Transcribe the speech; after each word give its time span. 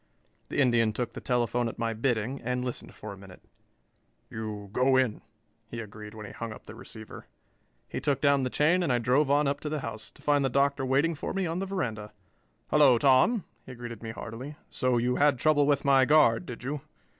The 0.49 0.59
Indian 0.59 0.93
took 0.93 1.13
the 1.13 1.21
telephone 1.21 1.69
at 1.69 1.77
my 1.77 1.93
bidding 1.93 2.41
and 2.41 2.65
listened 2.65 2.95
for 2.95 3.13
a 3.13 3.17
minute. 3.19 3.43
"You 4.31 4.71
go 4.73 4.97
in," 4.97 5.21
he 5.69 5.79
agreed 5.79 6.15
when 6.15 6.25
he 6.25 6.31
hung 6.31 6.51
up 6.51 6.65
the 6.65 6.73
receiver. 6.73 7.27
He 7.87 8.01
took 8.01 8.19
down 8.19 8.41
the 8.41 8.49
chain 8.49 8.81
and 8.81 8.91
I 8.91 8.97
drove 8.97 9.29
on 9.29 9.47
up 9.47 9.59
to 9.59 9.69
the 9.69 9.81
house, 9.81 10.09
to 10.09 10.23
find 10.23 10.43
the 10.43 10.49
Doctor 10.49 10.83
waiting 10.87 11.13
for 11.13 11.35
me 11.35 11.45
on 11.45 11.59
the 11.59 11.67
veranda. 11.67 12.13
"Hello, 12.71 12.97
Tom," 12.97 13.43
he 13.67 13.75
greeted 13.75 14.01
me 14.01 14.09
heartily. 14.09 14.55
"So 14.71 14.97
you 14.97 15.17
had 15.17 15.37
trouble 15.37 15.67
with 15.67 15.85
my 15.85 16.03
guard, 16.05 16.47
did 16.47 16.63
you?" 16.63 16.81